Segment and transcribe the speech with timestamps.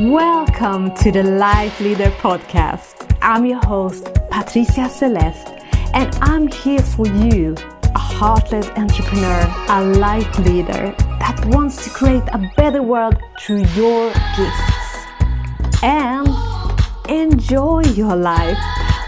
[0.00, 3.16] Welcome to the Light Leader Podcast.
[3.22, 5.48] I'm your host, Patricia Celeste,
[5.94, 7.54] and I'm here for you,
[7.94, 14.12] a heart-led entrepreneur, a light leader that wants to create a better world through your
[14.36, 15.82] gifts.
[15.82, 16.28] And
[17.08, 18.58] enjoy your life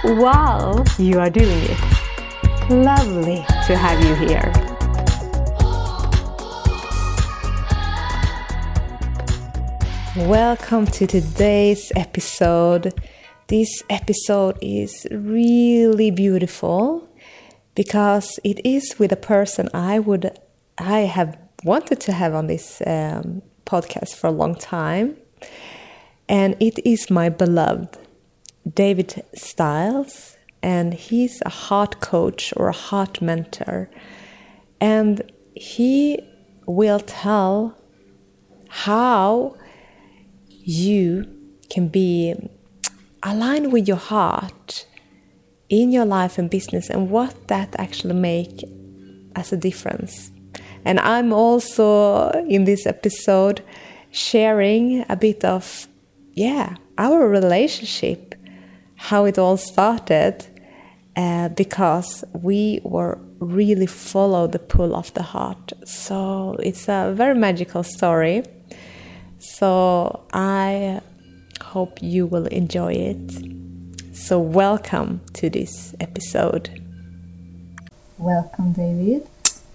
[0.04, 2.70] while you are doing it.
[2.70, 4.67] Lovely to have you here.
[10.26, 12.92] Welcome to today's episode.
[13.46, 17.08] This episode is really beautiful
[17.76, 20.36] because it is with a person I would
[20.76, 25.16] I have wanted to have on this um, podcast for a long time,
[26.28, 27.96] and it is my beloved
[28.68, 33.88] David Styles, and he's a heart coach or a heart mentor,
[34.80, 35.22] and
[35.54, 36.18] he
[36.66, 37.78] will tell
[38.68, 39.54] how
[40.68, 41.26] you
[41.70, 42.34] can be
[43.22, 44.84] aligned with your heart
[45.70, 48.62] in your life and business and what that actually make
[49.34, 50.30] as a difference.
[50.84, 53.62] And i'm also in this episode
[54.10, 55.88] sharing a bit of
[56.34, 58.34] yeah our relationship
[58.96, 60.46] how it all started
[61.16, 65.72] uh, because we were really follow the pull of the heart.
[65.84, 68.42] So it's a very magical story
[69.38, 71.00] so I
[71.62, 74.16] hope you will enjoy it.
[74.16, 76.82] So, welcome to this episode.
[78.18, 79.28] Welcome, David.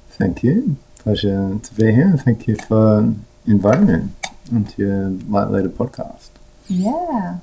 [0.10, 0.76] Thank you.
[1.00, 2.14] Pleasure to be here.
[2.18, 3.14] Thank you for
[3.48, 4.10] inviting me
[4.54, 6.30] onto your Light Leader podcast.
[6.68, 7.40] Yeah.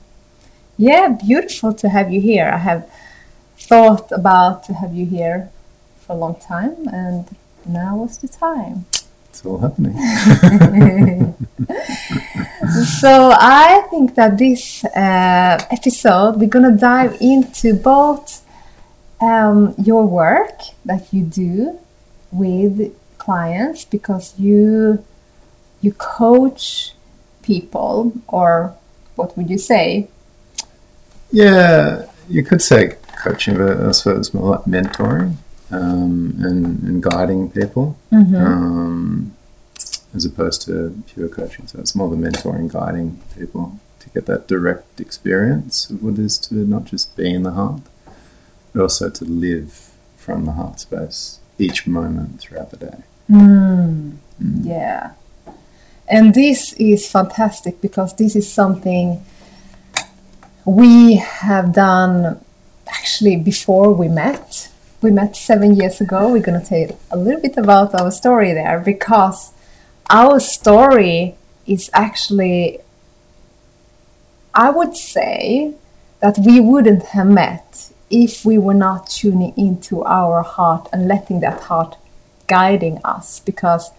[0.76, 2.50] Yeah, beautiful to have you here.
[2.52, 2.91] I have
[3.58, 5.50] thought about to have you here
[6.00, 8.86] for a long time, and now was the time.
[9.41, 9.94] It's all happening.
[13.00, 18.44] so I think that this uh, episode we're gonna dive into both
[19.19, 21.78] um, your work that you do
[22.31, 25.03] with clients because you
[25.81, 26.93] you coach
[27.41, 28.76] people or
[29.14, 30.09] what would you say?
[31.32, 35.37] Yeah, you could say coaching, but I suppose it's more like mentoring
[35.70, 37.97] um, and, and, guiding people.
[38.12, 38.37] Mm-hmm.
[38.37, 39.19] Um,
[40.15, 41.66] as opposed to pure coaching.
[41.66, 46.21] So it's more the mentoring, guiding people to get that direct experience of what it
[46.21, 47.82] is to not just be in the heart,
[48.72, 53.03] but also to live from the heart space each moment throughout the day.
[53.31, 54.16] Mm.
[54.43, 54.66] Mm.
[54.66, 55.12] Yeah.
[56.09, 59.25] And this is fantastic because this is something
[60.65, 62.44] we have done
[62.88, 64.70] actually before we met.
[65.03, 66.32] We met seven years ago.
[66.32, 69.53] We're going to tell a little bit about our story there because
[70.10, 72.81] our story is actually,
[74.53, 75.75] I would say,
[76.21, 81.41] that we wouldn't have met if we were not tuning into our heart and letting
[81.41, 81.97] that heart
[82.49, 83.41] guiding us.
[83.41, 83.91] Because,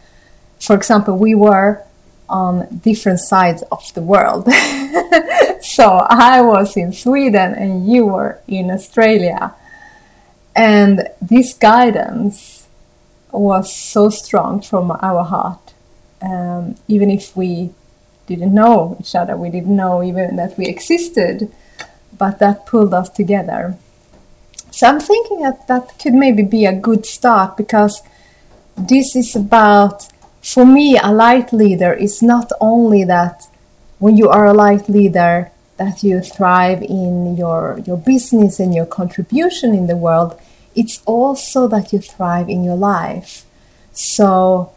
[0.59, 1.83] for example, we were
[2.29, 4.45] on different sides of the world.
[5.61, 9.53] so I was in Sweden and you were in Australia.
[10.53, 12.67] And this guidance
[13.31, 15.70] was so strong from our heart
[16.21, 17.71] um, even if we
[18.27, 21.51] didn't know each other, we didn't know even that we existed,
[22.17, 23.77] but that pulled us together.
[24.71, 28.01] So I'm thinking that that could maybe be a good start because
[28.77, 30.07] this is about,
[30.41, 33.47] for me, a light leader is not only that
[33.99, 38.85] when you are a light leader that you thrive in your, your business and your
[38.85, 40.39] contribution in the world,
[40.75, 43.45] it's also that you thrive in your life.
[43.91, 44.71] So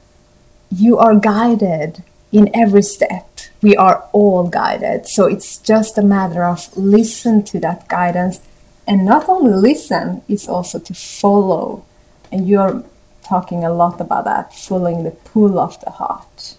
[0.75, 2.03] you are guided
[2.33, 3.29] in every step.
[3.63, 5.07] We are all guided.
[5.09, 8.41] So it's just a matter of listen to that guidance
[8.87, 11.85] and not only listen, it's also to follow.
[12.31, 12.85] And you're
[13.25, 16.57] talking a lot about that, following the pull of the heart.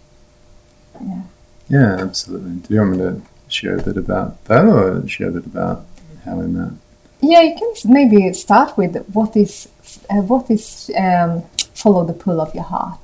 [1.02, 1.22] Yeah.
[1.68, 2.54] Yeah, absolutely.
[2.56, 5.86] Do you want me to share a bit about that or share a bit about
[6.24, 6.74] how we met?
[7.22, 9.68] Yeah, you can maybe start with what is
[10.10, 13.00] uh, what is um, follow the pull of your heart.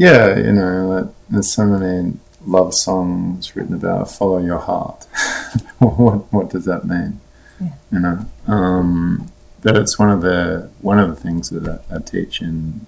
[0.00, 2.14] Yeah, you know, there's so many
[2.46, 5.04] love songs written about follow your heart.
[5.78, 7.20] what what does that mean?
[7.60, 7.72] Yeah.
[7.92, 9.30] You know, um,
[9.62, 12.86] but it's one of the one of the things that I, I teach in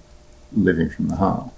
[0.51, 1.51] living from the heart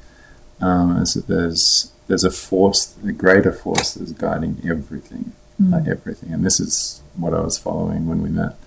[0.60, 5.32] um, is that there's there's a force, a greater force that's guiding everything,
[5.62, 5.72] mm.
[5.72, 8.58] like everything, and this is what I was following when we met.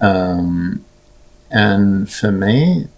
[0.00, 0.86] Um,
[1.50, 2.88] and for me,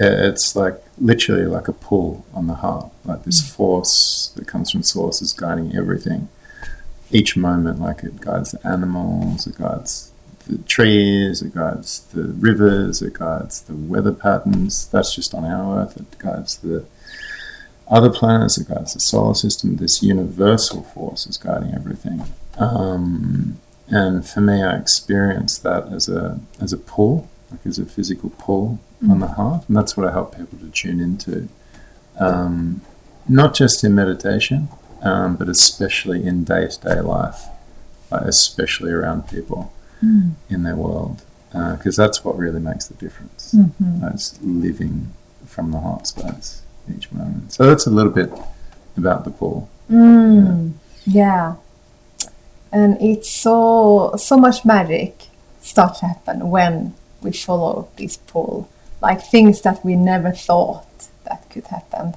[0.00, 4.82] it's like literally like a pull on the heart, like this force that comes from
[4.82, 6.28] source is guiding everything.
[7.10, 10.12] Each moment, like it guides the animals, it guides
[10.46, 14.88] the trees, it guides the rivers, it guides the weather patterns.
[14.88, 15.96] That's just on our Earth.
[15.96, 16.84] It guides the
[17.88, 19.76] other planets, it guides the solar system.
[19.76, 22.24] This universal force is guiding everything.
[22.58, 23.58] Um,
[23.88, 28.30] and for me, I experienced that as a as a pull, like as a physical
[28.30, 29.10] pull mm.
[29.10, 31.48] on the heart, and that's what I help people to tune into.
[32.18, 32.80] Um,
[33.28, 34.68] not just in meditation,
[35.02, 37.44] um, but especially in day to day life,
[38.10, 39.72] like especially around people
[40.02, 40.32] mm.
[40.48, 43.54] in their world, because uh, that's what really makes the difference.
[43.54, 44.06] Mm-hmm.
[44.08, 45.12] It's living
[45.46, 46.62] from the heart space
[46.94, 47.52] each moment.
[47.52, 48.30] So that's a little bit
[48.96, 49.68] about the pull.
[49.90, 50.72] Mm.
[51.06, 51.14] Yeah.
[51.14, 51.56] yeah
[52.72, 55.26] and it's so so much magic
[55.60, 58.68] starts to happen when we follow this pull
[59.00, 62.14] like things that we never thought that could happen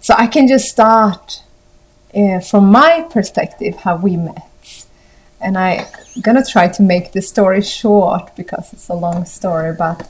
[0.00, 1.42] so i can just start
[2.14, 4.86] uh, from my perspective how we met
[5.40, 5.84] and i'm
[6.22, 10.08] gonna try to make the story short because it's a long story but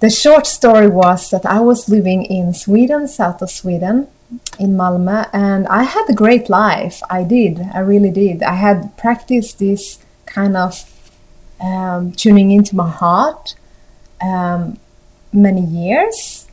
[0.00, 4.08] the short story was that i was living in sweden south of sweden
[4.58, 7.00] in Malmö, and I had a great life.
[7.10, 8.42] I did, I really did.
[8.42, 10.74] I had practiced this kind of
[11.60, 13.54] um, tuning into my heart
[14.20, 14.78] um,
[15.32, 16.46] many years,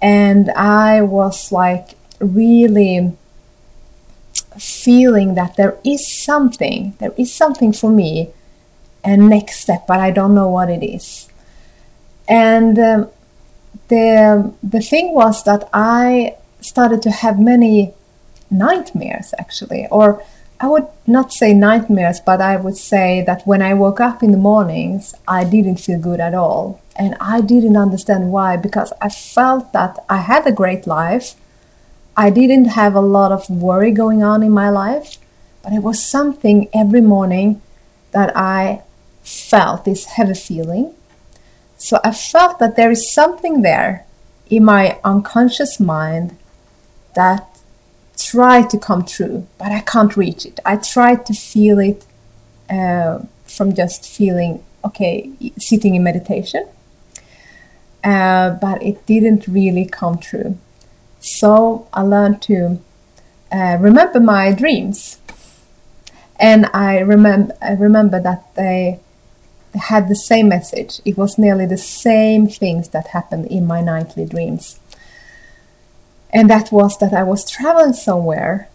[0.00, 3.16] and I was like really
[4.58, 8.30] feeling that there is something, there is something for me,
[9.04, 11.28] and next step, but I don't know what it is.
[12.28, 13.08] And um,
[13.88, 17.94] the the thing was that I started to have many
[18.50, 20.22] nightmares actually or
[20.62, 24.30] I would not say nightmares, but I would say that when I woke up in
[24.30, 26.82] the mornings, I didn't feel good at all.
[26.96, 31.34] And I didn't understand why, because I felt that I had a great life.
[32.14, 35.16] I didn't have a lot of worry going on in my life,
[35.62, 37.62] but it was something every morning
[38.12, 38.82] that I
[39.22, 40.92] felt this heavy feeling.
[41.78, 44.04] So I felt that there is something there
[44.50, 46.36] in my unconscious mind
[47.14, 47.49] that
[48.20, 50.60] try to come true, but I can't reach it.
[50.64, 52.04] I try to feel it
[52.68, 56.66] uh, from just feeling okay, sitting in meditation,
[58.02, 60.58] uh, but it didn't really come true.
[61.20, 62.80] So I learned to
[63.52, 65.18] uh, remember my dreams,
[66.38, 69.00] and I remember I remember that they
[69.74, 71.00] had the same message.
[71.04, 74.80] It was nearly the same things that happened in my nightly dreams
[76.32, 78.68] and that was that I was traveling somewhere.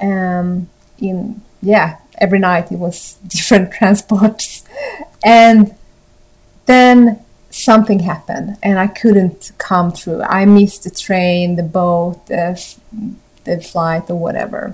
[0.00, 0.68] Um,
[0.98, 4.64] in yeah, every night it was different transports,
[5.24, 5.74] and
[6.66, 10.22] then something happened, and I couldn't come through.
[10.22, 12.60] I missed the train, the boat, the,
[13.44, 14.72] the flight, or whatever.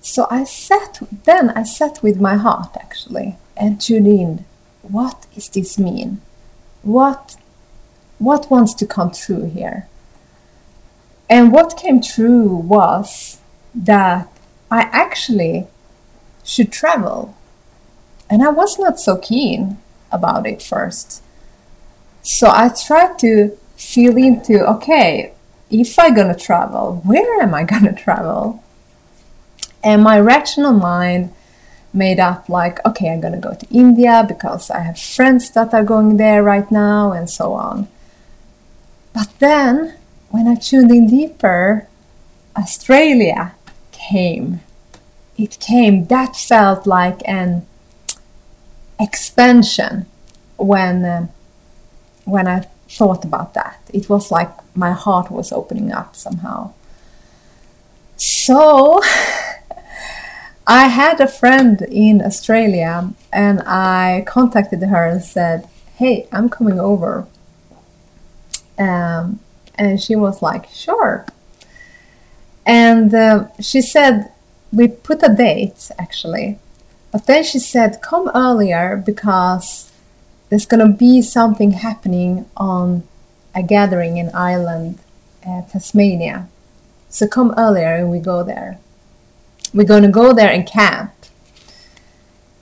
[0.00, 1.00] So I sat.
[1.24, 4.44] Then I sat with my heart actually and tuned in.
[4.82, 6.20] What does this mean?
[6.82, 7.36] What
[8.18, 9.87] what wants to come through here?
[11.28, 13.38] And what came true was
[13.74, 14.28] that
[14.70, 15.66] I actually
[16.44, 17.36] should travel.
[18.30, 19.78] And I was not so keen
[20.10, 21.22] about it first.
[22.22, 25.32] So I tried to feel into okay,
[25.70, 28.62] if I'm gonna travel, where am I gonna travel?
[29.84, 31.32] And my rational mind
[31.92, 35.84] made up like, okay, I'm gonna go to India because I have friends that are
[35.84, 37.88] going there right now, and so on.
[39.12, 39.97] But then
[40.30, 41.88] when I tuned in deeper,
[42.56, 43.54] Australia
[43.92, 44.60] came.
[45.36, 46.06] It came.
[46.06, 47.66] That felt like an
[48.98, 50.06] expansion
[50.56, 51.26] when uh,
[52.24, 53.80] when I thought about that.
[53.92, 56.72] It was like my heart was opening up somehow.
[58.16, 59.00] So
[60.66, 66.78] I had a friend in Australia and I contacted her and said, Hey, I'm coming
[66.78, 67.26] over.
[68.78, 69.40] Um,
[69.78, 71.26] and she was like, sure.
[72.66, 74.32] And uh, she said,
[74.72, 76.58] we put a date actually.
[77.10, 79.90] But then she said, come earlier because
[80.50, 83.04] there's going to be something happening on
[83.54, 84.98] a gathering in Ireland,
[85.46, 86.48] uh, Tasmania.
[87.08, 88.78] So come earlier and we go there.
[89.72, 91.12] We're going to go there and camp.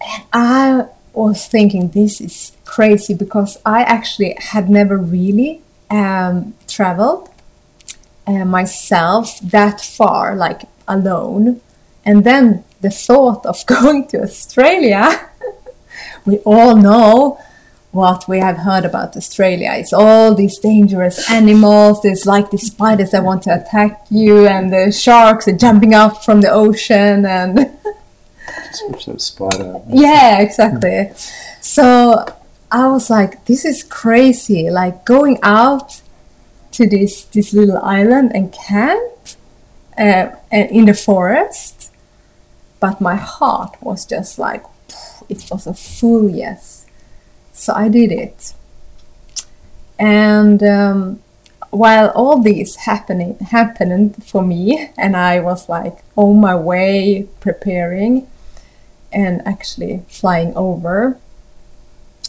[0.00, 7.28] And I was thinking, this is crazy because I actually had never really um, traveled
[8.26, 11.61] uh, myself that far, like alone.
[12.05, 15.31] And then the thought of going to Australia,
[16.25, 17.40] we all know
[17.93, 19.71] what we have heard about Australia.
[19.75, 22.02] It's all these dangerous animals.
[22.02, 26.23] There's like the spiders that want to attack you, and the sharks are jumping up
[26.23, 27.71] from the ocean, and
[29.16, 29.81] spider.
[29.88, 31.11] yeah, exactly.
[31.62, 32.26] So
[32.70, 34.70] I was like, this is crazy.
[34.70, 36.02] Like going out
[36.73, 39.12] to this this little island and camp
[39.99, 41.92] uh, in the forest,
[42.80, 44.64] but my heart was just like,
[45.28, 46.87] it was a full yes.
[47.52, 48.52] So I did it.
[49.99, 51.23] And um,
[51.70, 58.26] while all this happening happened for me, and I was like on my way preparing
[59.12, 61.18] and actually flying over,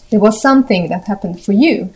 [0.09, 1.91] there was something that happened for you.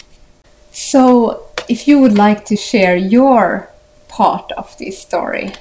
[0.72, 3.70] So, if you would like to share your
[4.08, 5.53] part of this story.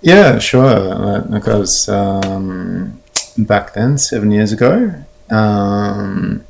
[0.00, 1.22] Yeah, sure.
[1.22, 3.00] Because um,
[3.36, 4.94] back then, seven years ago,
[5.30, 6.44] um,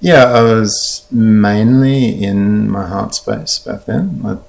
[0.00, 4.40] yeah, I was mainly in my heart space back then.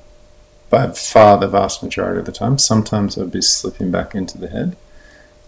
[0.70, 2.58] By far the vast majority of the time.
[2.58, 4.76] Sometimes I'd be slipping back into the head.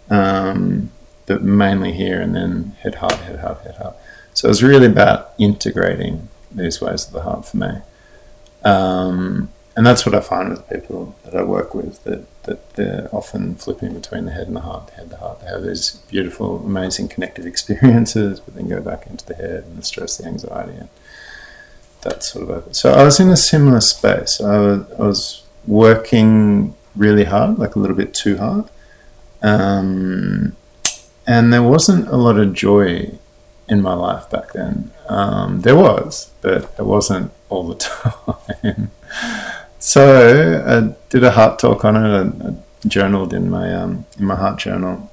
[0.10, 0.92] Um,
[1.28, 3.96] but mainly here and then head heart, head heart, head heart.
[4.34, 7.82] So it was really about integrating these ways of the heart for me.
[8.64, 13.10] Um, and that's what I find with people that I work with that, that they're
[13.12, 15.42] often flipping between the head and the heart, the head, the heart.
[15.42, 19.78] They have these beautiful, amazing connective experiences, but then go back into the head and
[19.78, 20.90] the stress, the anxiety, and
[22.02, 22.76] that sort of.
[22.76, 24.42] So I was in a similar space.
[24.42, 28.70] I was, I was working really hard, like a little bit too hard.
[29.44, 30.56] Um,
[31.28, 33.12] and there wasn't a lot of joy
[33.68, 34.92] in my life back then.
[35.10, 37.76] Um, there was, but it wasn't all the
[38.64, 38.92] time.
[39.78, 42.00] so I did a heart talk on it.
[42.00, 42.56] I, I
[42.88, 45.12] journaled in my um, in my heart journal,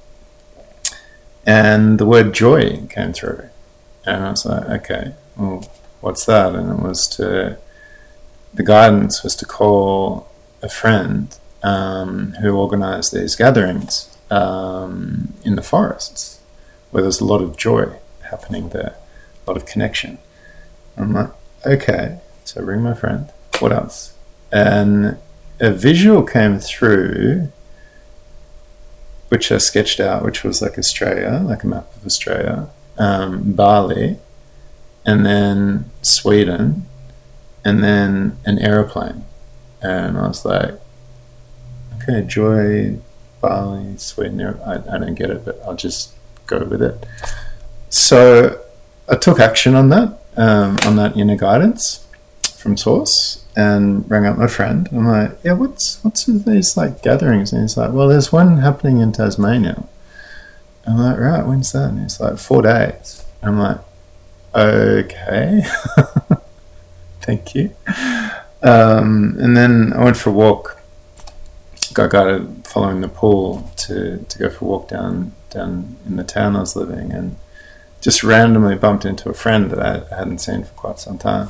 [1.45, 3.49] and the word joy came through,
[4.05, 5.69] and I was like, okay, well,
[5.99, 6.55] what's that?
[6.55, 7.57] And it was to
[8.53, 10.31] the guidance was to call
[10.61, 16.39] a friend um, who organised these gatherings um, in the forests
[16.91, 17.97] where there's a lot of joy
[18.29, 18.95] happening there,
[19.45, 20.17] a lot of connection.
[20.97, 21.29] I'm like,
[21.65, 23.31] okay, so ring my friend.
[23.59, 24.13] What else?
[24.51, 25.17] And
[25.59, 27.51] a visual came through,
[29.29, 34.17] which I sketched out, which was like Australia, like a map of Australia, um, Bali,
[35.05, 36.85] and then Sweden,
[37.63, 39.25] and then an aeroplane.
[39.81, 40.79] And I was like,
[41.95, 42.99] okay, joy,
[43.47, 44.41] Bali, Sweden.
[44.41, 46.13] I, I don't get it, but I'll just
[46.47, 47.05] go with it.
[47.89, 48.59] So
[49.07, 52.07] I took action on that, um, on that inner guidance
[52.57, 54.89] from Source, and rang up my friend.
[54.91, 57.53] I'm like, yeah, what's what's these like gatherings?
[57.53, 59.87] And he's like, well, there's one happening in Tasmania.
[60.87, 61.89] I'm like, right, when's that?
[61.89, 63.23] And he's like, four days.
[63.43, 63.79] I'm like,
[64.55, 65.63] okay,
[67.21, 67.75] thank you.
[68.63, 70.81] Um, and then I went for a walk
[71.95, 76.23] got guided following the pool to, to go for a walk down down in the
[76.23, 77.37] town I was living and
[78.01, 81.49] just randomly bumped into a friend that I hadn't seen for quite some time.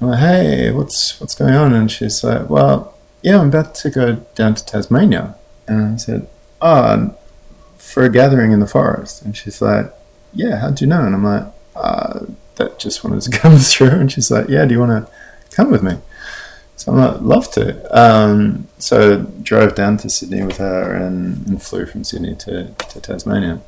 [0.00, 1.72] I'm like, hey, what's what's going on?
[1.72, 5.36] And she's like, well, yeah, I'm about to go down to Tasmania.
[5.66, 6.28] And I said,
[6.60, 7.16] oh,
[7.78, 9.22] for a gathering in the forest.
[9.22, 9.92] And she's like,
[10.34, 11.02] yeah, how'd you know?
[11.02, 12.26] And I'm like, uh,
[12.56, 13.88] that just wanted to come through.
[13.88, 15.12] And she's like, yeah, do you want to
[15.54, 15.96] come with me?
[16.76, 17.98] So I'd love to.
[17.98, 23.00] Um, so drove down to Sydney with her and, and, flew from Sydney to, to
[23.00, 23.60] Tasmania.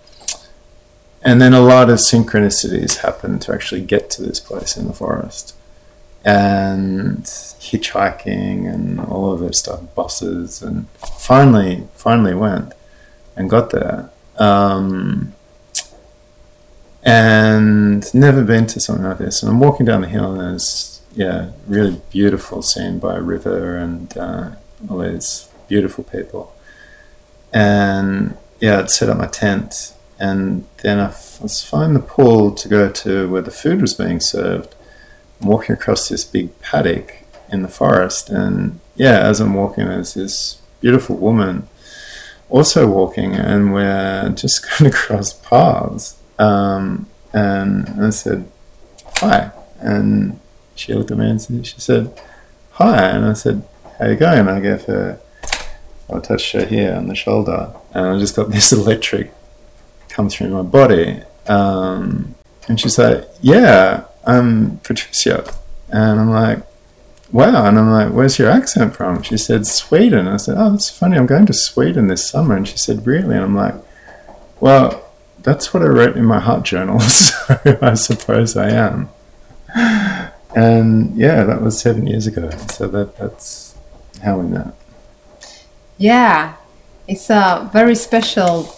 [1.22, 4.92] And then a lot of synchronicities happened to actually get to this place in the
[4.92, 5.56] forest.
[6.24, 10.88] And hitchhiking and all of this stuff, buses, and
[11.18, 12.74] finally, finally went
[13.36, 14.10] and got there.
[14.36, 15.34] Um,
[17.02, 19.42] and never been to something like this.
[19.42, 23.76] And I'm walking down the hill and there's yeah, really beautiful scene by a river
[23.76, 24.50] and uh,
[24.88, 26.54] all these beautiful people.
[27.52, 31.08] And yeah, I'd set up my tent, and then I
[31.42, 34.76] was finding the pool to go to where the food was being served.
[35.40, 40.14] I'm walking across this big paddock in the forest, and yeah, as I'm walking, there's
[40.14, 41.68] this beautiful woman
[42.48, 46.16] also walking, and we're just going across paths.
[46.38, 48.48] Um, and I said,
[49.16, 50.38] "Hi," and
[50.78, 52.20] she looked at me and she said,
[52.72, 53.08] Hi.
[53.08, 53.62] And I said,
[53.98, 54.40] How you going?
[54.40, 55.20] And I gave her,
[56.12, 57.74] I touched her here on the shoulder.
[57.92, 59.32] And I just got this electric
[60.08, 61.22] come through my body.
[61.46, 62.34] Um,
[62.68, 65.52] and she's like, Yeah, I'm Patricia.
[65.88, 66.60] And I'm like,
[67.32, 67.66] Wow.
[67.66, 69.22] And I'm like, Where's your accent from?
[69.22, 70.28] She said, Sweden.
[70.28, 71.16] I said, Oh, that's funny.
[71.16, 72.56] I'm going to Sweden this summer.
[72.56, 73.34] And she said, Really?
[73.34, 73.74] And I'm like,
[74.60, 75.04] Well,
[75.42, 77.00] that's what I wrote in my heart journal.
[77.48, 79.08] So I suppose I am.
[80.54, 82.50] And yeah, that was seven years ago.
[82.70, 83.76] So that that's
[84.22, 84.74] how we met.
[85.98, 86.54] Yeah,
[87.06, 88.74] it's a very special,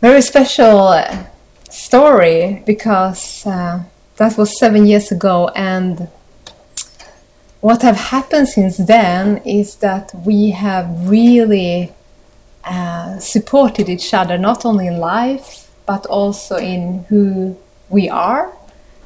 [0.00, 1.24] very special uh,
[1.70, 3.84] story because uh,
[4.16, 6.08] that was seven years ago, and
[7.62, 11.92] what have happened since then is that we have really
[12.64, 17.56] uh, supported each other not only in life but also in who
[17.88, 18.52] we are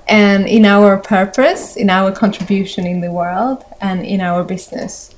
[0.07, 5.15] and in our purpose, in our contribution in the world, and in our business.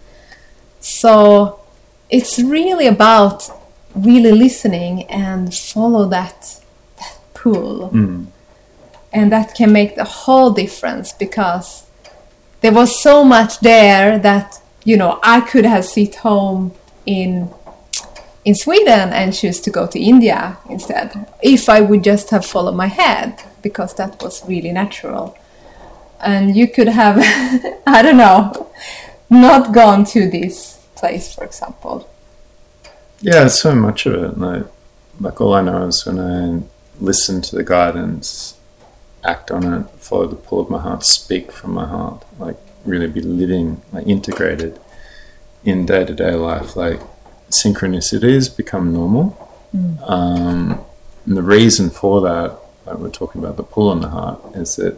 [0.80, 1.60] So
[2.08, 3.50] it's really about
[3.94, 6.60] really listening and follow that,
[6.98, 7.90] that pull.
[7.90, 8.26] Mm.
[9.12, 11.86] And that can make the whole difference because
[12.60, 16.72] there was so much there that, you know, I could have sit home
[17.06, 17.50] in
[18.44, 22.74] in Sweden and choose to go to India instead if I would just have followed
[22.74, 25.36] my head because that was really natural.
[26.20, 27.18] And you could have,
[27.86, 28.70] I don't know,
[29.30, 32.08] not gone to this place, for example.
[33.20, 34.38] Yeah, so much of it.
[34.38, 34.66] Like,
[35.20, 36.62] like all I know is when I
[37.00, 38.56] listen to the guidance,
[39.24, 43.08] act on it, follow the pull of my heart, speak from my heart, like really
[43.08, 44.78] be living, like integrated
[45.64, 46.76] in day to day life.
[46.76, 47.00] Like
[47.50, 49.44] synchronicities become normal.
[50.06, 50.80] Um,
[51.26, 54.76] and the reason for that, like we're talking about the pull on the heart, is
[54.76, 54.96] that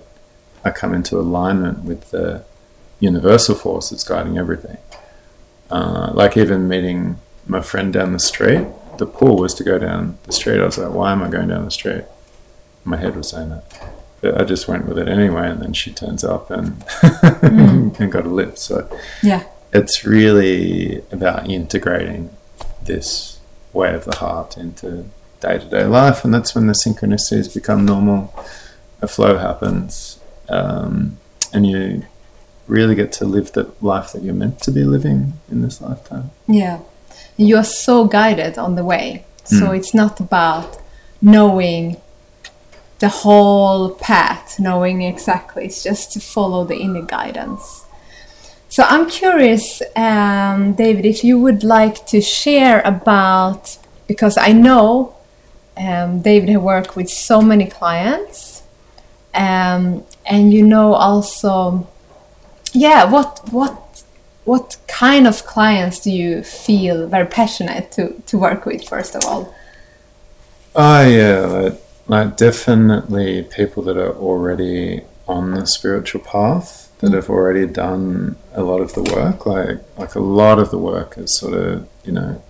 [0.64, 2.44] I come into alignment with the
[3.00, 4.76] universal force that's guiding everything.
[5.70, 8.66] Uh, like even meeting my friend down the street,
[8.98, 10.60] the pull was to go down the street.
[10.60, 12.04] I was like, why am I going down the street?
[12.84, 13.92] My head was saying that.
[14.20, 16.84] But I just went with it anyway, and then she turns up and
[17.42, 18.58] and got a lift.
[18.58, 18.86] So
[19.22, 19.44] Yeah.
[19.72, 22.28] it's really about integrating
[22.90, 23.38] this
[23.72, 25.06] way of the heart into
[25.40, 28.34] day to day life, and that's when the synchronicities become normal.
[29.02, 30.18] A flow happens,
[30.48, 31.18] um,
[31.52, 32.04] and you
[32.66, 36.30] really get to live the life that you're meant to be living in this lifetime.
[36.46, 36.80] Yeah.
[37.36, 39.24] You are so guided on the way.
[39.44, 40.78] So it's not about
[41.20, 41.96] knowing
[43.00, 45.64] the whole path, knowing exactly.
[45.64, 47.84] It's just to follow the inner guidance.
[48.80, 55.16] So I'm curious, um, David, if you would like to share about, because I know
[55.76, 58.62] um, David has worked with so many clients,
[59.34, 61.86] um, and you know also,
[62.72, 64.02] yeah, what what
[64.46, 68.88] what kind of clients do you feel very passionate to to work with?
[68.88, 69.54] First of all,
[70.74, 77.66] yeah, like, like definitely people that are already on the spiritual path that have already
[77.66, 79.46] done a lot of the work.
[79.46, 82.42] Like like a lot of the work is sort of you know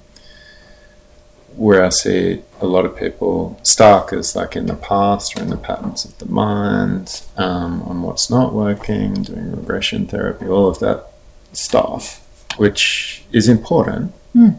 [1.57, 5.51] where I see a lot of people stuck is like in the past or in
[5.51, 10.79] the patterns of the mind, um, on what's not working, doing regression therapy, all of
[10.79, 11.11] that
[11.53, 12.25] stuff,
[12.57, 14.15] which is important,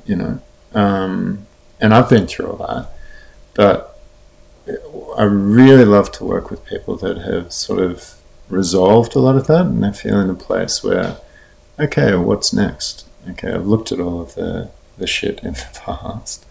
[0.06, 0.41] you know.
[0.73, 1.47] Um,
[1.80, 2.89] and I've been through all that,
[3.54, 3.99] but
[5.17, 8.20] I really love to work with people that have sort of
[8.51, 11.17] resolved a lot of that and they feel in a place where,
[11.79, 13.07] okay, what's next?
[13.29, 16.45] Okay, I've looked at all of the, the shit in the past,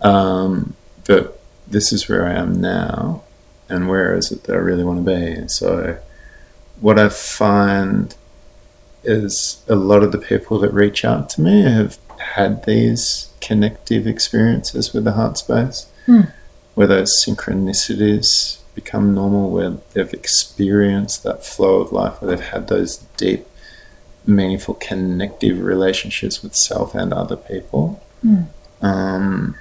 [0.00, 0.74] um,
[1.06, 3.22] but this is where I am now,
[3.68, 5.48] and where is it that I really want to be?
[5.48, 5.98] So,
[6.80, 8.14] what I find
[9.02, 14.06] is a lot of the people that reach out to me have had these connective
[14.06, 15.86] experiences with the heart space,
[16.74, 22.68] where those synchronicities become normal, where they've experienced that flow of life, where they've had
[22.68, 23.44] those deep,
[24.24, 28.00] meaningful, connective relationships with self and other people.
[28.82, 29.56] Um,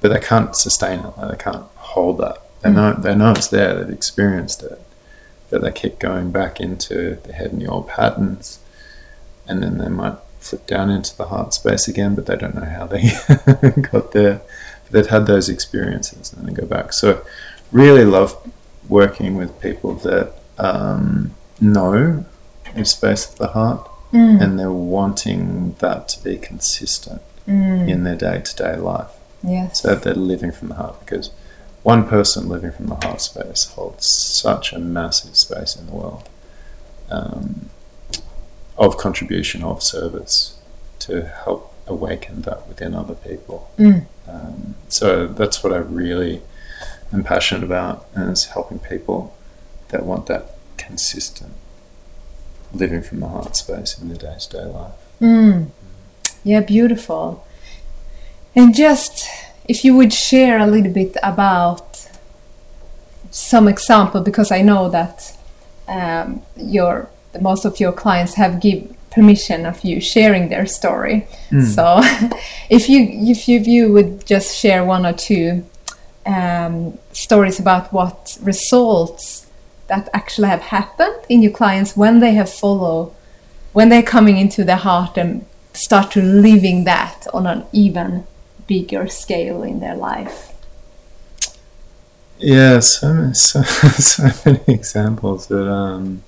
[0.00, 1.16] but they can't sustain it.
[1.16, 2.38] Like they can't hold that.
[2.62, 3.74] They know they know it's there.
[3.74, 4.80] They've experienced it,
[5.50, 8.58] but they keep going back into the head and the old patterns,
[9.46, 10.16] and then they might
[10.46, 13.02] flip down into the heart space again, but they don't know how they
[13.92, 14.40] got there.
[14.84, 16.92] But they've had those experiences and then go back.
[16.92, 17.24] So,
[17.72, 18.36] really love
[18.88, 22.24] working with people that um, know
[22.74, 28.40] the space of the heart, and they're wanting that to be consistent in their day
[28.40, 29.10] to day life.
[29.42, 31.30] Yes, so that they're living from the heart because
[31.82, 36.28] one person living from the heart space holds such a massive space in the world
[37.10, 37.68] um,
[38.76, 40.58] of contribution of service
[41.00, 43.70] to help awaken that within other people.
[44.28, 46.42] Um, so that's what I really
[47.12, 49.36] am passionate about and is helping people
[49.88, 51.52] that want that consistent
[52.72, 54.92] living from the heart space in their day-to-day life
[56.46, 57.44] yeah, beautiful.
[58.54, 59.28] And just
[59.66, 62.08] if you would share a little bit about
[63.32, 65.36] some example, because I know that
[65.88, 71.26] um, your most of your clients have give permission of you sharing their story.
[71.74, 72.00] So,
[72.70, 75.66] if you if you, you would just share one or two
[76.26, 79.46] um, stories about what results
[79.86, 83.14] that actually have happened in your clients when they have follow
[83.72, 88.26] when they're coming into the heart and start to living that on an even
[88.66, 90.52] bigger scale in their life.
[92.38, 95.46] Yeah, so so, so many examples.
[95.46, 96.22] But um,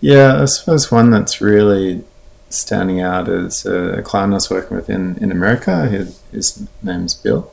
[0.00, 2.02] yeah, I suppose one that's really
[2.48, 5.86] standing out is a client I was working with in, in America.
[5.86, 7.52] His, his name's Bill.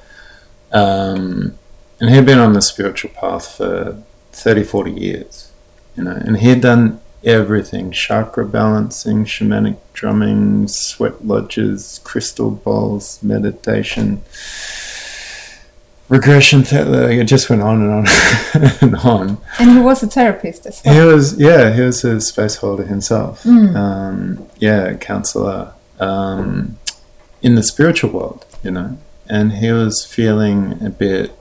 [0.77, 1.57] Um,
[1.99, 5.51] and he'd been on the spiritual path for 30, 40 years,
[5.95, 13.21] you know, and he had done everything chakra balancing, shamanic drumming, sweat lodges, crystal bowls,
[13.23, 14.21] meditation,
[16.09, 16.63] regression.
[16.69, 18.07] It just went on and on
[18.81, 19.37] and on.
[19.59, 20.93] And he was a therapist as well.
[20.93, 23.45] He was, yeah, he was a space holder himself.
[23.75, 26.77] Um, yeah, counselor um,
[27.41, 28.97] in the spiritual world, you know.
[29.29, 31.37] And he was feeling a bit,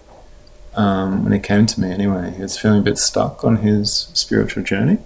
[0.75, 4.11] um, when he came to me anyway, he was feeling a bit stuck on his
[4.13, 4.99] spiritual journey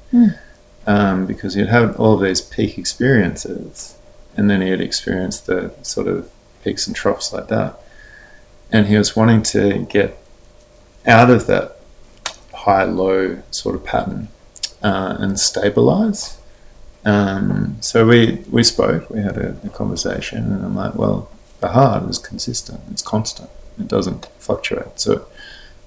[0.86, 3.96] um, because he'd had all these peak experiences
[4.36, 6.30] and then he had experienced the sort of
[6.64, 7.78] peaks and troughs like that.
[8.72, 10.16] And he was wanting to get
[11.06, 11.76] out of that
[12.54, 14.28] high low sort of pattern
[14.82, 16.38] uh, and stabilize.
[17.04, 21.68] Um, so we, we spoke, we had a, a conversation, and I'm like, well, the
[21.68, 25.00] heart is consistent, it's constant, it doesn't fluctuate.
[25.00, 25.26] So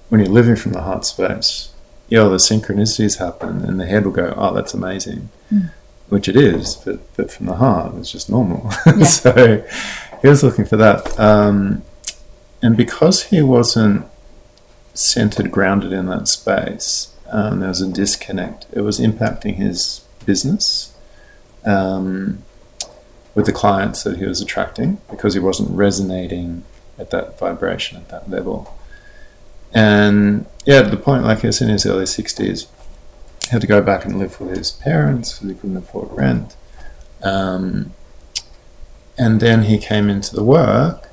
[0.08, 1.72] when you're living from the heart space,
[2.08, 5.30] yeah, all the synchronicities happen, and the head will go, oh, that's amazing,
[6.08, 8.70] which it is, but, but from the heart, it's just normal.
[8.86, 9.02] Yeah.
[9.04, 9.64] so
[10.22, 11.18] he was looking for that.
[11.18, 11.82] Um,
[12.62, 14.06] and because he wasn't
[14.94, 18.66] centered, grounded in that space, um, there was a disconnect.
[18.72, 20.94] It was impacting his business
[21.64, 22.44] um,
[23.34, 26.64] with the clients that he was attracting because he wasn't resonating
[26.98, 28.76] at that vibration, at that level.
[29.72, 32.66] And yeah, at the point, like he was in his early 60s,
[33.42, 36.56] he had to go back and live with his parents because he couldn't afford rent.
[37.22, 37.92] Um,
[39.18, 41.08] and then he came into the work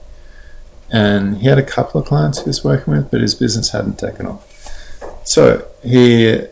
[0.92, 3.98] and he had a couple of clients he was working with, but his business hadn't
[3.98, 4.48] taken off.
[5.24, 6.48] So he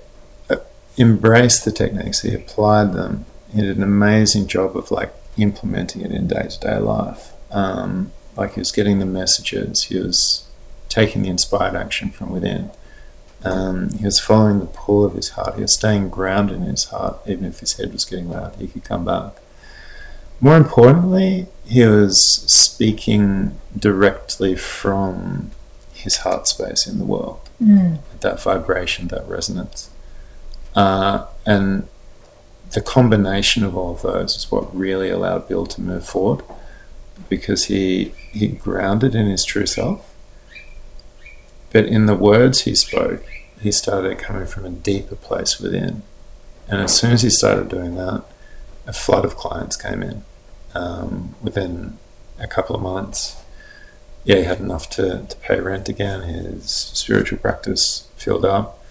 [0.49, 0.58] uh,
[0.97, 3.25] embraced the techniques, he applied them.
[3.53, 7.34] He did an amazing job of like implementing it in day to day life.
[7.52, 10.47] Um, like he was getting the messages, he was
[10.88, 12.71] taking the inspired action from within.
[13.43, 15.56] Um, he was following the pull of his heart.
[15.56, 18.56] He was staying grounded in his heart, even if his head was getting loud.
[18.56, 19.34] He could come back.
[20.41, 25.52] More importantly, he was speaking directly from
[25.93, 27.49] his heart space in the world.
[28.21, 29.89] That vibration, that resonance.
[30.75, 31.88] Uh, and
[32.71, 36.43] the combination of all of those is what really allowed Bill to move forward
[37.27, 40.13] because he, he grounded in his true self.
[41.71, 43.23] But in the words he spoke,
[43.62, 46.03] he started coming from a deeper place within.
[46.67, 48.23] And as soon as he started doing that,
[48.88, 50.23] a flood of clients came in
[50.73, 51.97] um, within
[52.39, 53.41] a couple of months.
[54.23, 56.21] Yeah, he had enough to, to pay rent again.
[56.21, 58.84] His spiritual practice filled up.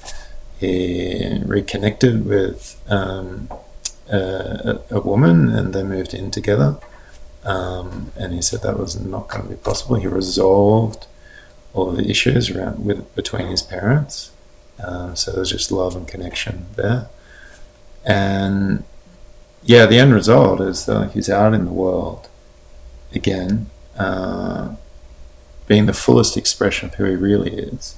[0.59, 3.49] He reconnected with um,
[4.11, 6.79] a, a, a woman and they moved in together.
[7.45, 9.97] Um, and he said that was not going to be possible.
[9.97, 11.07] He resolved
[11.73, 14.33] all the issues around with between his parents.
[14.83, 17.09] Um, so there's just love and connection there.
[18.05, 18.85] And
[19.63, 22.29] yeah, the end result is that he's out in the world
[23.13, 24.75] again, uh,
[25.67, 27.97] being the fullest expression of who he really is.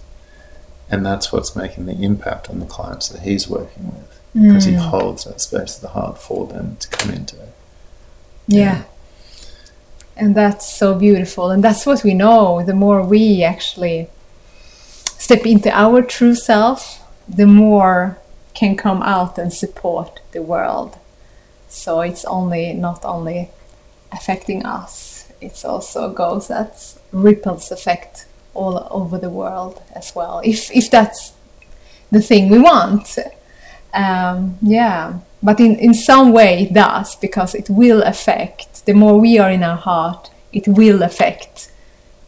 [0.91, 4.73] And that's what's making the impact on the clients that he's working with because he
[4.73, 4.79] mm.
[4.79, 7.37] holds that space of the heart for them to come into.
[8.47, 8.85] Yeah.
[10.17, 11.51] And that's so beautiful.
[11.51, 12.63] And that's what we know.
[12.63, 14.09] The more we actually
[15.19, 18.19] step into our true self, the more
[18.55, 20.99] can come out and support the world.
[21.69, 23.51] So it's only not only
[24.13, 30.41] affecting us, it also goes that ripples effect all over the world as well.
[30.45, 31.33] If if that's
[32.11, 33.19] the thing we want.
[33.93, 35.19] Um, yeah.
[35.43, 39.51] But in, in some way it does because it will affect the more we are
[39.51, 41.71] in our heart, it will affect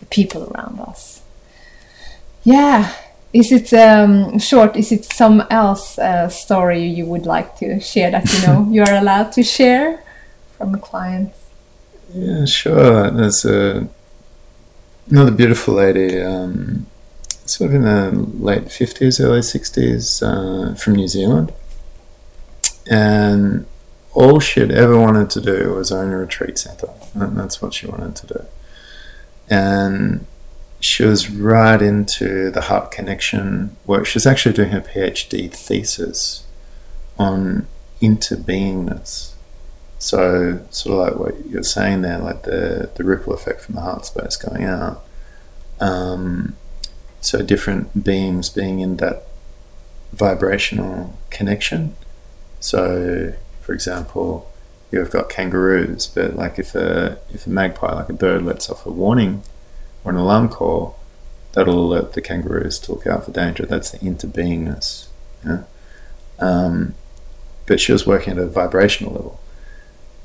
[0.00, 1.22] the people around us.
[2.44, 2.92] Yeah.
[3.32, 4.76] Is it um, short?
[4.76, 8.82] Is it some else uh, story you would like to share that you know you
[8.82, 10.02] are allowed to share
[10.58, 11.32] from a client?
[12.12, 13.10] Yeah, sure.
[13.10, 13.88] There's a
[15.10, 16.86] another beautiful lady, um,
[17.52, 18.10] sort of in the
[18.42, 21.52] late 50s, early 60s, uh, from New Zealand.
[22.90, 23.66] And
[24.12, 26.88] all she'd ever wanted to do was own a retreat center.
[27.14, 28.44] And that's what she wanted to do.
[29.48, 30.26] And
[30.80, 34.06] she was right into the heart connection work.
[34.06, 36.44] She was actually doing her PhD thesis
[37.18, 37.68] on
[38.00, 39.32] interbeingness.
[39.98, 43.82] So, sort of like what you're saying there, like the, the ripple effect from the
[43.82, 45.04] heart space going out.
[45.80, 46.56] Um,
[47.22, 49.22] so, different beings being in that
[50.12, 51.94] vibrational connection.
[52.58, 54.50] So, for example,
[54.90, 58.84] you've got kangaroos, but like if a if a magpie, like a bird, lets off
[58.84, 59.44] a warning
[60.04, 60.98] or an alarm call,
[61.52, 63.64] that'll alert the kangaroos to look out for danger.
[63.66, 65.06] That's the interbeingness.
[65.44, 65.62] Yeah?
[66.40, 66.96] Um,
[67.66, 69.40] but she was working at a vibrational level,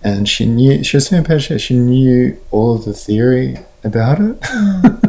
[0.03, 1.59] and she knew she was doing PhD.
[1.59, 5.03] She knew all of the theory about it.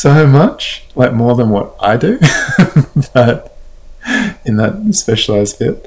[0.00, 2.18] So much, like more than what I do,
[3.14, 3.56] but
[4.46, 5.86] in that specialized field,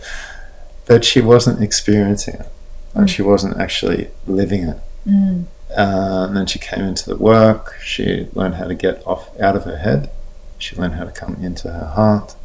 [0.85, 2.47] that she wasn't experiencing it.
[2.93, 3.09] Like mm.
[3.09, 4.77] she wasn't actually living it.
[5.07, 5.45] Mm.
[5.75, 7.75] Uh, and then she came into the work.
[7.81, 10.11] She learned how to get off out of her head.
[10.59, 12.35] She learned how to come into her heart,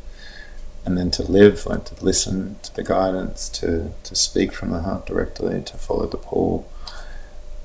[0.86, 4.80] and then to live, learn to listen to the guidance, to to speak from the
[4.80, 6.66] heart directly, to follow the pull.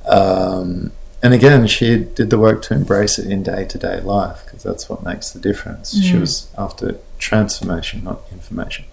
[0.06, 0.92] Um,
[1.24, 4.62] and again, she did the work to embrace it in day to day life because
[4.62, 5.98] that's what makes the difference.
[5.98, 6.04] Mm.
[6.04, 8.84] She was after transformation, not information.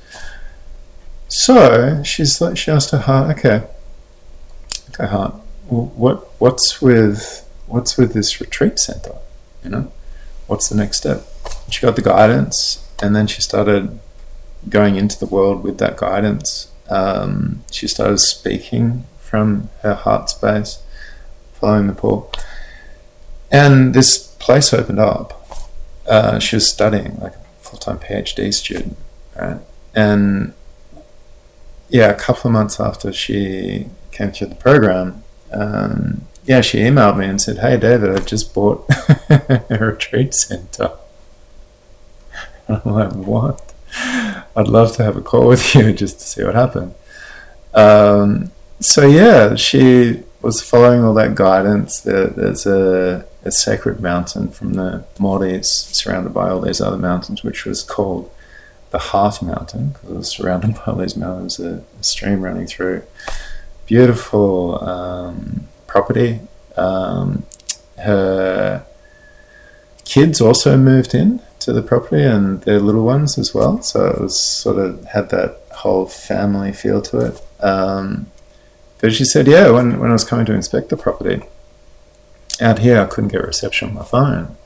[1.26, 3.66] So she's like, she asked her heart, okay,
[4.90, 5.34] okay, heart,
[5.68, 9.16] what what's with what's with this retreat center?
[9.64, 9.92] You know,
[10.46, 11.26] what's the next step?
[11.68, 13.98] She got the guidance, and then she started
[14.68, 16.70] going into the world with that guidance.
[16.88, 20.82] Um, she started speaking from her heart space,
[21.60, 21.94] following the
[23.50, 25.36] and this place opened up.
[26.06, 28.96] Uh, she was studying like a full time PhD student,
[29.38, 29.60] right?
[29.94, 30.54] And
[31.88, 37.18] yeah, a couple of months after she came through the program, um, yeah, she emailed
[37.18, 38.88] me and said, "Hey, David, I just bought
[39.28, 40.92] a retreat center."
[42.66, 43.72] And I'm like, "What?"
[44.56, 46.94] I'd love to have a call with you just to see what happened.
[47.74, 52.00] Um, so yeah, she was following all that guidance.
[52.00, 57.42] There, there's a, a, sacred mountain from the Māoris, surrounded by all these other mountains,
[57.42, 58.30] which was called
[58.90, 61.60] the Heart Mountain because it was surrounded by all these mountains.
[61.60, 63.02] A, a stream running through
[63.86, 66.40] beautiful um, property.
[66.76, 67.44] Um,
[67.98, 68.86] her
[70.04, 73.82] kids also moved in to the property and their little ones as well.
[73.82, 77.42] So it was sort of had that whole family feel to it.
[77.62, 78.30] Um,
[79.00, 81.42] but she said, yeah, when, when I was coming to inspect the property
[82.60, 84.56] out here, I couldn't get reception on my phone.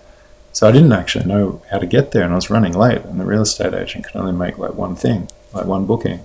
[0.53, 3.21] So I didn't actually know how to get there and I was running late and
[3.21, 6.25] the real estate agent could only make like one thing, like one booking.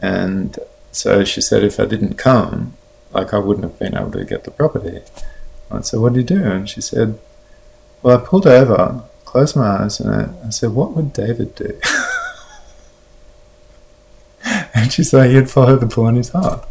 [0.00, 0.58] And
[0.92, 2.74] so she said if I didn't come,
[3.12, 5.00] like I wouldn't have been able to get the property.
[5.70, 6.44] I said, what did you do?
[6.44, 7.18] And she said,
[8.02, 11.78] well, I pulled over, closed my eyes, and I, said, what would David do?
[14.74, 16.66] and she said he'd follow the pull in his heart.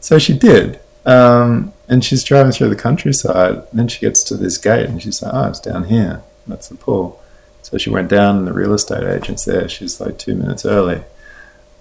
[0.00, 0.80] So she did.
[1.04, 3.62] Um, and she's driving through the countryside.
[3.72, 6.22] Then she gets to this gate and she's like, oh, it's down here.
[6.46, 7.22] That's the pool.
[7.62, 9.68] So she went down and the real estate agent's there.
[9.68, 11.02] She's like two minutes early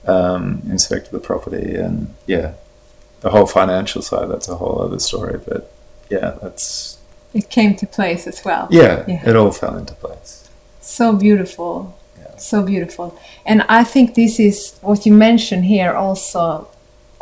[0.07, 2.53] um, inspected the property, and yeah,
[3.21, 4.29] the whole financial side.
[4.29, 5.71] That's a whole other story, but
[6.09, 6.97] yeah, that's
[7.33, 8.67] it came to place as well.
[8.71, 9.29] Yeah, yeah.
[9.29, 10.49] it all fell into place.
[10.79, 12.37] So beautiful, yeah.
[12.37, 16.69] so beautiful, and I think this is what you mentioned here also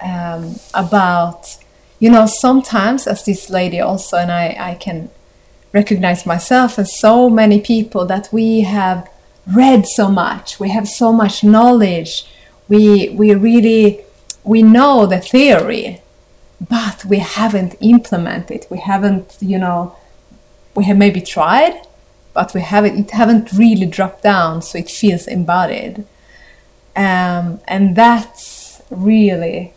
[0.02, 1.58] um, about
[2.00, 5.10] you know sometimes as this lady also, and I I can
[5.74, 9.10] recognize myself as so many people that we have
[9.54, 12.26] read so much, we have so much knowledge
[12.68, 14.00] we we really
[14.44, 16.02] we know the theory
[16.68, 19.96] but we haven't implemented we haven't you know
[20.74, 21.80] we have maybe tried
[22.36, 26.06] but we haven't it haven't really dropped down so it feels embodied.
[26.96, 29.74] Um, and that's really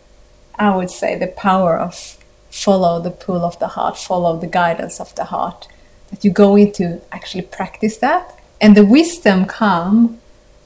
[0.59, 2.17] i would say the power of
[2.51, 5.67] follow the pull of the heart follow the guidance of the heart
[6.09, 10.19] that you go into actually practice that and the wisdom come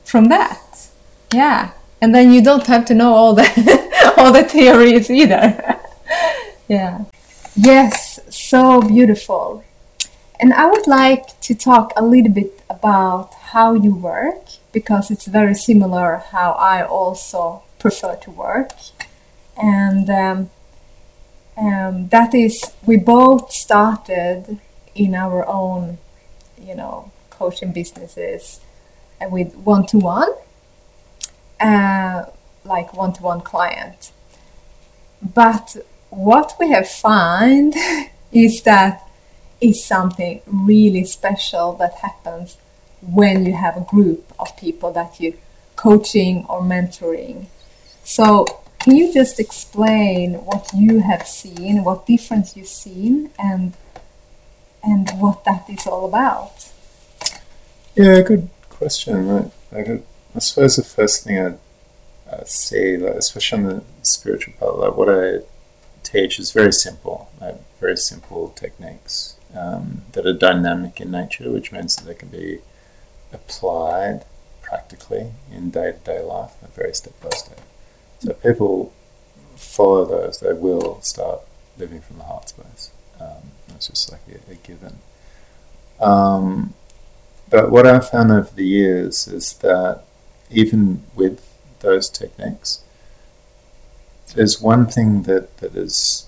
[0.04, 0.90] from that.
[1.34, 1.72] Yeah.
[2.02, 5.80] And then you don't have to know all the all the theories either.
[6.70, 7.04] Yeah.
[7.56, 9.64] Yes so beautiful.
[10.40, 15.28] And i would like to talk a little bit about how you work because it's
[15.28, 18.72] very similar how i also prefer to work
[19.58, 20.50] and um,
[21.58, 24.60] um, that is, we both started
[24.96, 25.98] in our own,
[26.62, 28.62] you know, coaching businesses
[29.22, 30.30] uh, with one to one,
[32.66, 34.12] like one to one client.
[35.22, 35.78] But
[36.10, 37.76] what we have found
[38.32, 39.08] is that
[39.62, 42.58] is something really special that happens
[43.02, 45.38] when you have a group of people that you
[45.76, 47.46] coaching or mentoring.
[48.04, 48.46] So
[48.84, 53.74] can you just explain what you have seen, what difference you've seen, and
[54.84, 56.70] and what that is all about?
[57.96, 59.28] Yeah, good question.
[59.72, 60.04] Right?
[60.36, 65.08] I, suppose the first thing I'd, say, like, especially on the spiritual part, like what
[65.10, 65.40] I
[66.04, 71.72] teach is very simple, like very simple techniques um, that are dynamic in nature, which
[71.72, 72.60] means that they can be
[73.32, 74.26] applied
[74.62, 77.62] practically in day to day life, very step by step.
[78.44, 78.94] People
[79.56, 81.40] follow those, they will start
[81.78, 82.92] living from the heart space.
[83.20, 85.00] Um, it's just like a, a given.
[86.00, 86.74] Um,
[87.50, 90.04] but what I've found over the years is that
[90.50, 91.42] even with
[91.80, 92.84] those techniques,
[94.36, 96.28] there's one thing that, that is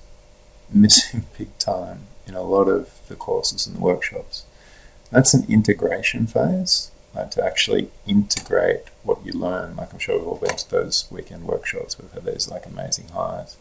[0.72, 4.46] missing big time in a lot of the courses and the workshops.
[5.12, 9.76] That's an integration phase, like to actually integrate what you learn.
[9.76, 11.96] Like I'm sure we've all been to those weekend workshops.
[12.14, 13.58] Had these like amazing highs.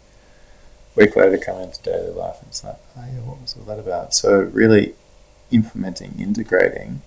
[0.97, 3.81] Week later, come into daily life, and it's like, oh yeah, what was all that
[3.81, 4.15] about?
[4.15, 4.95] So really
[5.51, 7.03] implementing, integrating,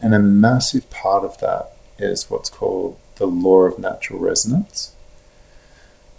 [0.00, 4.94] and a massive part of that is what's called the law of natural resonance,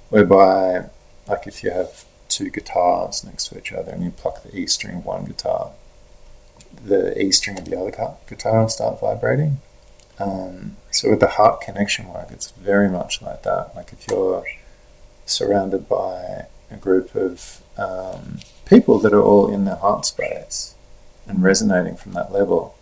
[0.09, 0.89] whereby,
[1.27, 4.67] like if you have two guitars next to each other and you pluck the E
[4.67, 5.71] string of one guitar,
[6.83, 9.59] the E string of the other guitar will start vibrating.
[10.19, 13.75] Um, so with the heart connection work, it's very much like that.
[13.75, 14.45] Like if you're
[15.25, 20.75] surrounded by a group of um, people that are all in their heart space
[21.27, 22.75] and resonating from that level,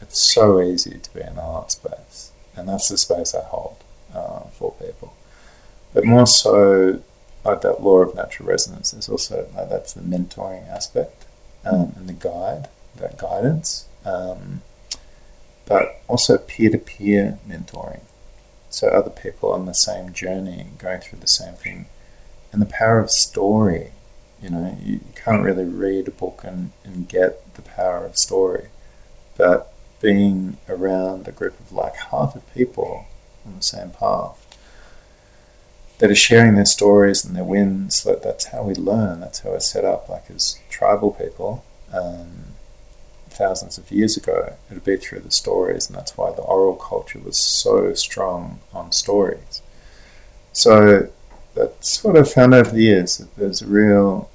[0.00, 2.32] it's so easy to be in the heart space.
[2.56, 3.76] And that's the space I hold
[4.14, 5.14] uh, for people.
[5.94, 7.02] But more so,
[7.44, 11.26] like that law of natural resonance is also like that's the mentoring aspect
[11.64, 14.62] um, and the guide, that guidance, um,
[15.66, 18.02] but also peer-to-peer mentoring.
[18.68, 21.86] So other people on the same journey, going through the same thing,
[22.52, 23.92] and the power of story.
[24.42, 28.66] You know, you, can't really read a book and, and get the power of story,
[29.38, 29.72] but
[30.02, 33.06] being around a group of like-hearted people
[33.46, 34.38] on the same path
[35.98, 38.02] that are sharing their stories and their wins.
[38.02, 39.20] That, that's how we learn.
[39.20, 41.64] That's how we're set up, like as tribal people.
[41.90, 42.51] Um,
[43.32, 46.76] thousands of years ago, it would be through the stories, and that's why the oral
[46.76, 49.62] culture was so strong on stories.
[50.52, 51.08] So
[51.54, 53.18] that's what I've found over the years.
[53.18, 54.30] That there's a real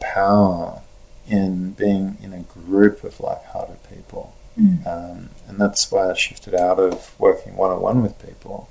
[0.00, 0.82] power
[1.28, 4.86] in being in a group of like-hearted people, mm.
[4.86, 8.68] um, and that's why I shifted out of working one-on-one with people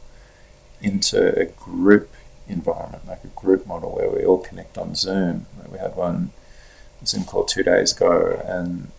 [0.81, 2.09] into a group
[2.47, 5.45] environment, like a group model where we all connect on Zoom.
[5.71, 6.31] We had one
[7.05, 8.91] Zoom call two days ago, and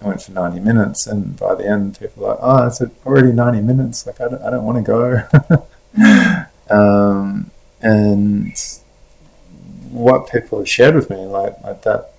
[0.00, 3.32] I went for 90 minutes, and by the end, people were like, "Oh, it's already
[3.32, 4.06] 90 minutes.
[4.06, 5.26] Like, I don't, I don't want to
[5.98, 8.52] go." um, and
[9.90, 12.12] what people have shared with me, like, like that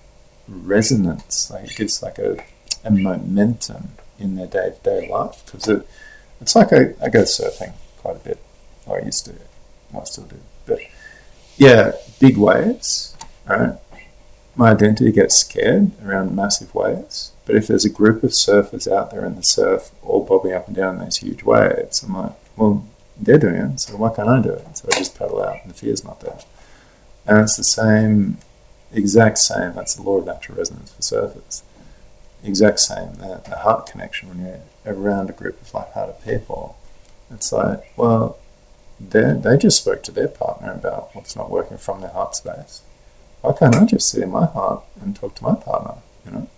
[0.48, 2.42] resonance, like it gives like a,
[2.84, 5.86] a momentum in their day to day life because it,
[6.40, 8.38] it's like I, I go surfing quite a bit,
[8.86, 9.34] or I used to,
[9.96, 10.40] I still do.
[10.66, 10.80] But
[11.56, 13.76] yeah, big waves, right?
[14.58, 17.30] My identity gets scared around massive waves.
[17.46, 20.66] But if there's a group of surfers out there in the surf, all bobbing up
[20.66, 22.84] and down these huge waves, I'm like, well,
[23.16, 24.76] they're doing it, so why can't I do it?
[24.76, 26.40] So I just paddle out, and the fear's not there.
[27.24, 28.38] And it's the same,
[28.92, 29.74] exact same.
[29.74, 31.62] That's the law of natural resonance for surfers.
[32.42, 33.14] Exact same.
[33.14, 34.60] The, the heart connection when you're
[34.92, 36.76] around a group of like-hearted people.
[37.30, 38.38] It's like, well,
[38.98, 42.82] they they just spoke to their partner about what's not working from their heart space.
[43.40, 45.94] Why can't I just sit in my heart and talk to my partner?
[46.26, 46.50] You know,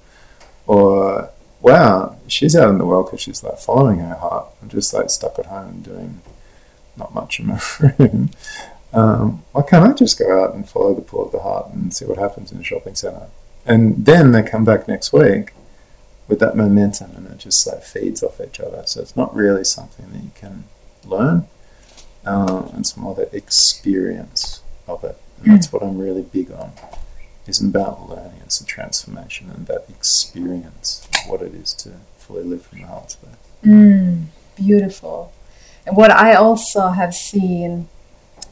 [0.66, 4.46] or wow, she's out in the world because she's like following her heart.
[4.62, 6.22] I'm just like stuck at home doing
[6.96, 7.60] not much in my
[7.98, 8.30] room.
[8.92, 11.94] Um, why can't I just go out and follow the pull of the heart and
[11.94, 13.28] see what happens in a shopping centre?
[13.64, 15.52] And then they come back next week
[16.26, 18.82] with that momentum and it just like feeds off each other.
[18.86, 20.64] So it's not really something that you can
[21.04, 21.46] learn
[22.24, 25.18] um, it's more the experience of it.
[25.42, 26.72] That's what I'm really big on.
[27.46, 32.44] Isn't about learning, it's a transformation and that experience of what it is to fully
[32.44, 33.30] live from the heart space.
[33.64, 34.26] Mm,
[34.56, 35.32] beautiful.
[35.86, 37.88] And what I also have seen,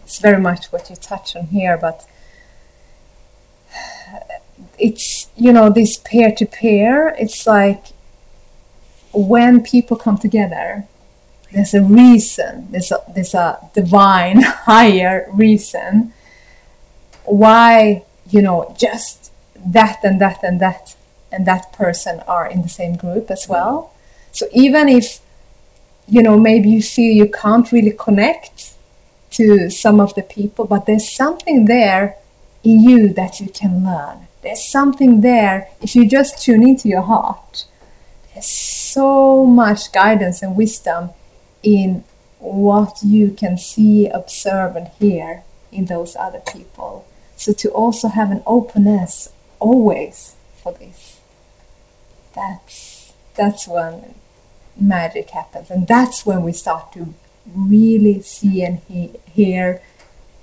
[0.03, 2.07] it's very much what you touch on here, but
[4.79, 7.87] it's you know this peer to peer it's like
[9.13, 10.87] when people come together
[11.53, 16.13] there's a reason there's a there's a divine higher reason
[17.29, 19.33] why you know just
[19.65, 20.97] that and that and that
[21.31, 23.93] and that person are in the same group as well.
[24.33, 25.21] So even if
[26.07, 28.75] you know maybe you feel you can't really connect
[29.31, 32.17] to some of the people but there's something there
[32.65, 34.29] in you that you can learn.
[34.43, 35.69] There's something there.
[35.83, 37.65] If you just tune into your heart
[38.33, 41.11] there's so much guidance and wisdom
[41.63, 42.05] in
[42.39, 47.05] what you can see observe and hear in those other people
[47.39, 49.31] so to also have an openness
[49.61, 51.21] always for this
[52.35, 54.15] that's that's when
[54.79, 57.15] magic happens and that's when we start to
[57.55, 59.81] really see and he- hear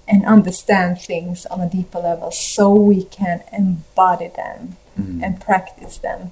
[0.07, 5.21] and understand things on a deeper level so we can embody them Mm.
[5.21, 6.31] and practice them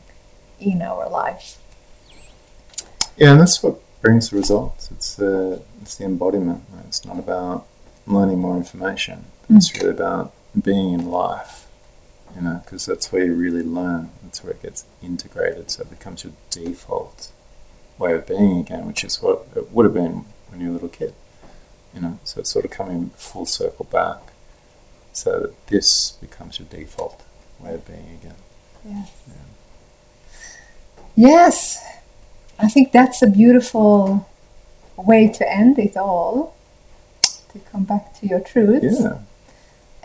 [0.58, 1.58] in our life
[3.18, 4.90] Yeah, and that's what brings the results.
[4.92, 6.64] It's the it's the embodiment.
[6.74, 6.86] right?
[6.88, 7.66] It's not about
[8.08, 9.26] learning more information.
[9.50, 10.32] It's really about
[10.62, 11.68] being in life.
[12.36, 14.10] You know, because that's where you really learn.
[14.24, 15.70] That's where it gets integrated.
[15.70, 17.32] So it becomes your default
[18.00, 20.74] way of being again, which is what it would have been when you were a
[20.74, 21.14] little kid.
[21.94, 24.34] You know, so it's sort of coming full circle back,
[25.12, 27.22] so that this becomes your default
[27.60, 28.36] way of being again.
[28.84, 29.12] Yes.
[31.16, 31.86] Yes.
[32.58, 34.28] I think that's a beautiful
[34.98, 36.56] way to end it all.
[37.22, 38.82] To come back to your truth.
[38.84, 39.20] Yeah.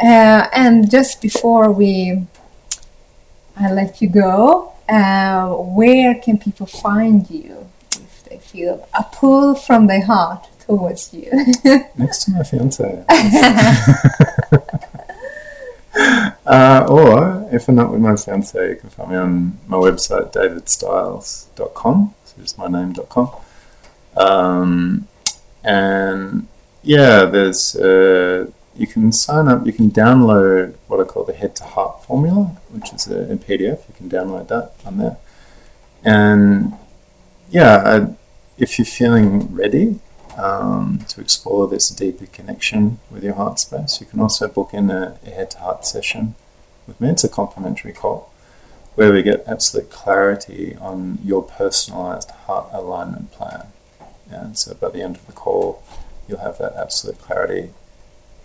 [0.00, 2.24] Uh, and just before we
[3.60, 9.56] I let you go, uh, where can people find you if they feel a pull
[9.56, 11.28] from their heart towards you?
[11.96, 13.04] Next to my fiance.
[16.46, 20.32] uh, or if I'm not with my fiance, you can find me on my website,
[20.32, 22.14] davidstyles.com.
[22.24, 23.30] So just my name.com.
[24.16, 25.08] Um,
[25.64, 26.46] and
[26.82, 31.56] yeah, there's uh, you can sign up, you can download what I call the head
[31.56, 33.88] to heart formula, which is a, a PDF.
[33.88, 35.16] You can download that on there.
[36.04, 36.74] And
[37.50, 38.14] yeah, I,
[38.56, 40.00] if you're feeling ready,
[40.38, 44.00] um, to explore this deeper connection with your heart space.
[44.00, 46.36] You can also book in a, a head to heart session
[46.86, 47.10] with me.
[47.10, 48.32] It's a complimentary call
[48.94, 53.66] where we get absolute clarity on your personalized heart alignment plan.
[54.30, 55.82] And so by the end of the call,
[56.28, 57.70] you'll have that absolute clarity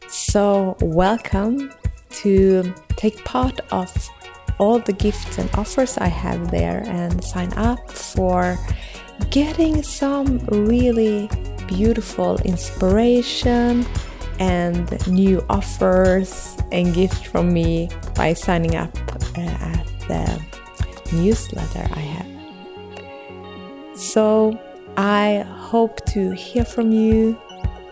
[0.08, 1.72] So, welcome
[2.10, 4.10] to take part of
[4.60, 8.58] all the gifts and offers I have there and sign up for
[9.32, 11.30] getting some really
[11.68, 13.86] beautiful inspiration
[14.40, 18.96] and new offers and gifts from me by signing up
[19.38, 20.42] uh, at the
[21.14, 22.28] newsletter I have.
[23.98, 24.60] So
[24.98, 27.40] I hope to hear from you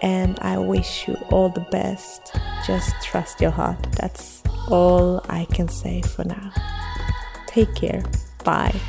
[0.01, 2.35] and I wish you all the best.
[2.65, 3.81] Just trust your heart.
[3.93, 6.51] That's all I can say for now.
[7.47, 8.03] Take care.
[8.43, 8.79] Bye.